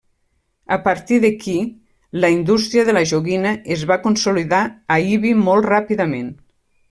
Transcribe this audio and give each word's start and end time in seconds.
A 0.75 0.77
partir 0.85 1.19
d'aquí, 1.25 1.57
la 2.23 2.31
indústria 2.37 2.85
de 2.87 2.95
la 2.99 3.05
joguina 3.13 3.53
es 3.77 3.83
va 3.93 3.99
consolidar 4.07 4.63
a 4.97 4.99
Ibi 5.13 5.37
molt 5.43 5.71
ràpidament. 5.75 6.35